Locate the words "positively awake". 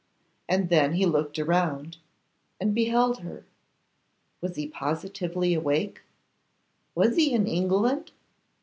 4.67-6.01